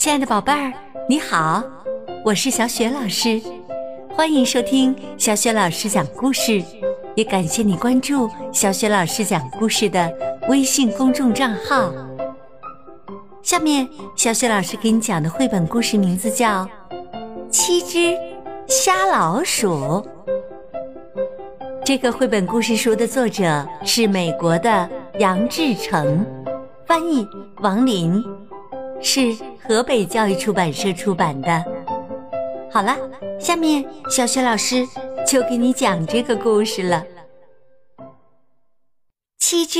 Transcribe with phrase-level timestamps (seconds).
[0.00, 0.72] 亲爱的宝贝儿，
[1.06, 1.62] 你好，
[2.24, 3.38] 我是小雪老师，
[4.14, 6.64] 欢迎收听小雪老师讲故事，
[7.14, 10.10] 也感谢你关注小雪老师讲故事的
[10.48, 11.92] 微信公众账号。
[13.42, 13.86] 下面，
[14.16, 16.64] 小雪老师给你讲的绘本故事名字叫
[17.50, 18.16] 《七只
[18.66, 19.68] 瞎老鼠》。
[21.84, 26.24] 这个绘本故事书的作者是美国的杨志成，
[26.86, 27.28] 翻译
[27.60, 28.24] 王林，
[29.02, 29.36] 是
[29.70, 31.64] 河北教育出版社出版的。
[32.72, 32.96] 好了，
[33.38, 34.84] 下面小雪老师
[35.24, 37.04] 就给你讲这个故事了。
[39.38, 39.78] 七只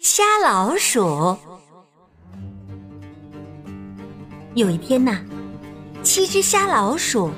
[0.00, 1.36] 瞎老鼠。
[4.54, 5.18] 有一天呐，
[6.00, 7.32] 七只瞎老鼠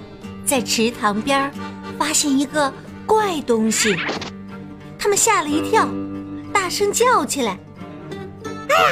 [0.44, 1.50] 在池塘边
[1.98, 2.70] 发现一个。
[3.06, 3.97] 怪东西，
[4.97, 5.88] 他们吓了一跳，
[6.52, 7.58] 大声叫起来
[8.69, 8.91] ：“哎呀，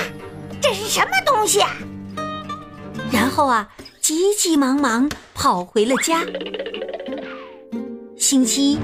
[0.60, 1.70] 这是什么东西啊？”
[3.38, 3.69] 后啊，
[4.01, 6.25] 急急忙忙跑回了家。
[8.17, 8.78] 星期一，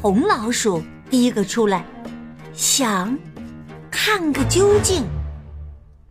[0.00, 1.84] 红老鼠第一个出来，
[2.52, 3.18] 想
[3.90, 5.02] 看个究竟。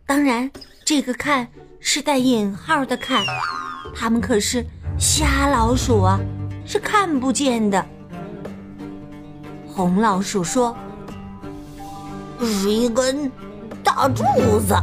[0.04, 0.50] 当然，
[0.84, 1.48] 这个“看”
[1.80, 3.24] 是带引号的“看”，
[3.96, 4.62] 他们可是
[4.98, 6.20] 瞎老鼠啊，
[6.66, 7.82] 是看不见的。
[9.66, 10.76] 红老鼠说
[12.44, 13.32] ：“是一根
[13.82, 14.22] 大柱
[14.60, 14.76] 子。”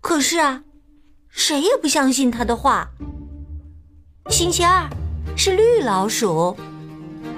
[0.00, 0.62] 可是啊，
[1.32, 2.88] 谁也不相信他的话。
[4.28, 4.88] 星期二
[5.36, 6.56] 是绿老鼠，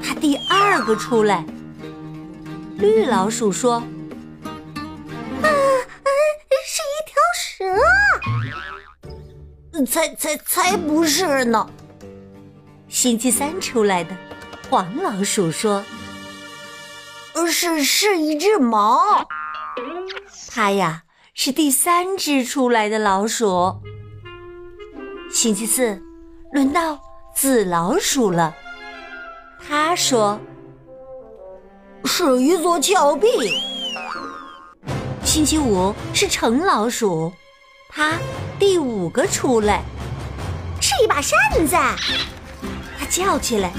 [0.02, 1.46] 它第二个出来。
[2.76, 3.76] 绿老鼠说
[5.42, 5.46] ：“啊，
[6.66, 7.64] 是一条蛇。”
[9.86, 11.70] 才才才不是呢！
[12.88, 14.16] 星期三出来的。
[14.68, 15.84] 黄老鼠说
[17.48, 19.26] ：“是是一只猫，
[20.48, 21.03] 它呀
[21.36, 23.74] 是第三只出来的老鼠。
[25.32, 26.00] 星期四，
[26.52, 26.96] 轮到
[27.34, 28.54] 紫老鼠了。
[29.66, 30.38] 他说：
[32.04, 33.28] 是一座峭壁。
[35.24, 37.32] 星期五是橙老鼠，
[37.88, 38.12] 它
[38.56, 39.82] 第五个出来，
[40.80, 41.36] 是一把扇
[41.66, 41.74] 子。
[42.96, 43.72] 它叫起来。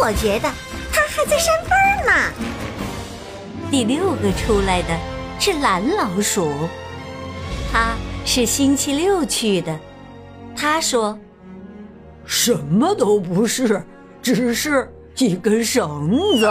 [0.00, 0.50] 我觉得
[0.90, 2.32] 它还在扇风呢。
[3.70, 4.98] 第六个出来的
[5.38, 6.50] 是蓝老鼠，
[7.76, 7.94] 它
[8.24, 9.78] 是星期六去的。
[10.56, 11.18] 他说
[12.24, 13.84] ：“什么都不是，
[14.22, 16.48] 只是一根绳子。”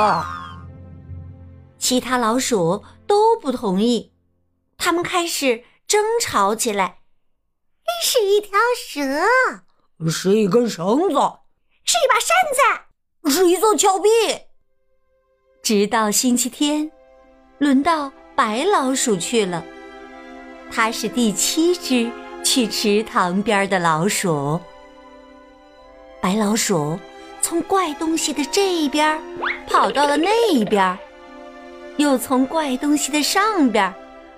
[1.79, 4.13] 其他老鼠都不同意，
[4.77, 6.99] 他们开始争吵起来。
[8.03, 8.51] 是一条
[8.87, 11.15] 蛇，是一根绳子，
[11.83, 13.31] 是一把扇子。
[13.31, 14.09] 是一座峭壁。
[15.63, 16.91] 直到星期天，
[17.57, 19.65] 轮到白老鼠去了。
[20.75, 22.11] 它是第七只
[22.43, 24.59] 去池塘边的老鼠。
[26.21, 26.99] 白老鼠
[27.41, 29.17] 从怪东西的这一边
[29.69, 30.97] 跑到了那边，
[31.95, 33.93] 又从怪东西的上边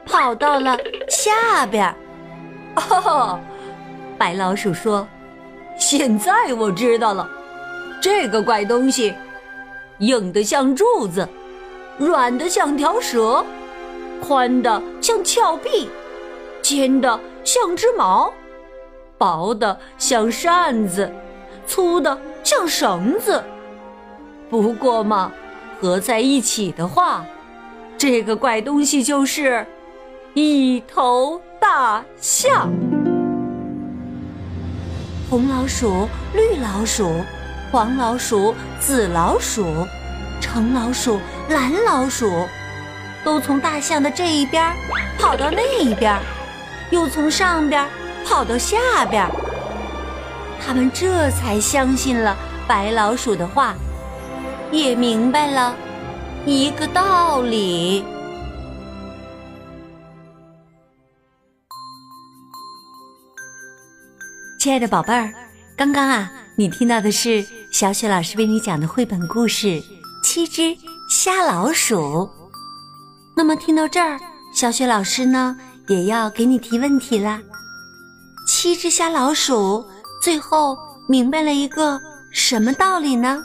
[0.05, 0.77] 跑到了
[1.09, 1.91] 下边。
[2.75, 3.39] 哦，
[4.15, 5.07] 白老鼠说
[5.79, 7.27] ：“现在我知道了。”
[7.99, 9.11] 这个怪东西，
[9.97, 11.27] 硬的像柱子，
[11.97, 13.43] 软的像条蛇，
[14.21, 15.89] 宽的像峭壁，
[16.67, 18.33] 尖的像只矛，
[19.17, 21.09] 薄的像扇子，
[21.65, 23.41] 粗的像绳子。
[24.49, 25.31] 不过嘛，
[25.79, 27.25] 合在一起的话，
[27.97, 29.65] 这个怪东西就是
[30.33, 32.69] 一头大象。
[35.29, 37.09] 红老鼠，绿老鼠。
[37.71, 39.65] 黄老鼠、紫老鼠、
[40.41, 41.17] 橙老鼠、
[41.49, 42.45] 蓝老鼠，
[43.23, 44.73] 都从大象的这一边
[45.17, 46.17] 跑到那一边，
[46.91, 47.87] 又从上边
[48.25, 49.27] 跑到下边。
[50.59, 52.35] 他们这才相信了
[52.67, 53.75] 白老鼠的话，
[54.71, 55.75] 也明白了
[56.45, 58.03] 一个道理。
[64.59, 65.33] 亲爱的宝贝儿，
[65.77, 67.45] 刚刚啊，你听到的是。
[67.69, 69.67] 小雪老师为你讲的绘本故事
[70.23, 70.75] 《七只
[71.11, 71.97] 瞎老鼠》。
[73.35, 74.17] 那么听到这儿，
[74.53, 75.55] 小雪老师呢
[75.87, 77.41] 也要给你提问题啦。
[78.47, 79.85] 七只瞎老鼠
[80.21, 81.99] 最后明白了一个
[82.31, 83.43] 什么道理呢？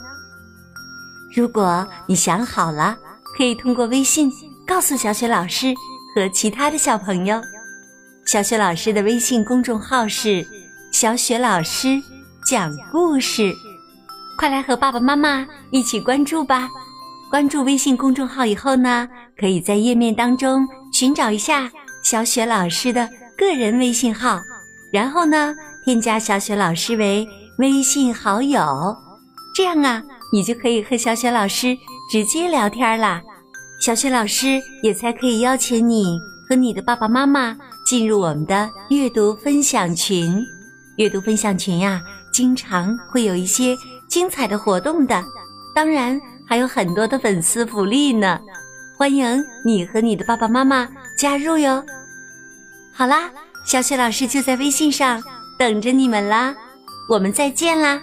[1.34, 2.96] 如果你想好了，
[3.36, 4.30] 可以通过微信
[4.66, 5.74] 告诉小雪老师
[6.14, 7.40] 和其他的小朋友。
[8.26, 10.46] 小雪老师的微信公众号是
[10.92, 12.00] “小雪老师
[12.46, 13.52] 讲故事”。
[14.38, 16.68] 快来和爸爸妈妈一起关注吧！
[17.30, 21.70] 关注微信公众号以后呢，可以在页面当中寻找一下
[22.02, 24.40] 小雪老师的个人微信号，
[24.92, 25.54] 然后呢，
[25.84, 27.26] 添加小雪老师为
[27.58, 28.96] 微信好友，
[29.54, 30.02] 这样啊，
[30.32, 31.76] 你就可以和小雪老师
[32.10, 33.22] 直接聊天啦。
[33.80, 36.18] 小雪老师也才可以邀请你
[36.48, 40.44] 和你的爸爸妈妈进入我们的阅读分享群。
[40.96, 42.02] 阅读分享群呀，
[42.32, 43.76] 经常会有一些
[44.08, 45.24] 精彩的活动的，
[45.74, 48.38] 当然还有很多的粉丝福利呢。
[48.98, 50.88] 欢迎你和你的爸爸妈妈
[51.22, 51.86] 加入哟。
[52.92, 53.30] 好啦，
[53.64, 55.22] 小雪老师就在微信上
[55.56, 56.52] 等着你们啦，
[57.08, 58.02] 我们再见啦。